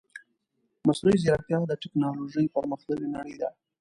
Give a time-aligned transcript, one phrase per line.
[0.87, 3.49] مصنوعي ځيرکتيا د تکنالوژي پرمختللې نړۍ ده.